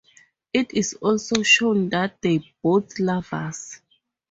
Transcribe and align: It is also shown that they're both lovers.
It 0.51 0.73
is 0.73 0.95
also 0.95 1.43
shown 1.43 1.89
that 1.89 2.19
they're 2.23 2.39
both 2.63 2.97
lovers. 2.97 3.81